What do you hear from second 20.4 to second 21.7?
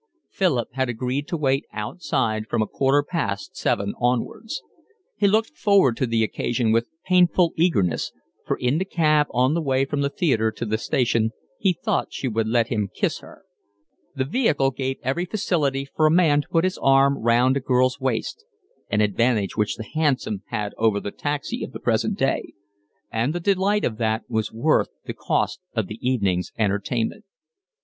had over the taxi